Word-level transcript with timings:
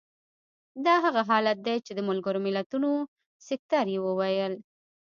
دا 0.85 0.95
هغه 1.05 1.21
حالت 1.29 1.57
دی 1.67 1.77
چې 1.85 1.91
د 1.95 1.99
ملګرو 2.09 2.39
ملتونو 2.47 2.89
سکتر 3.47 3.85
یې 3.93 3.99
وویل. 4.05 4.53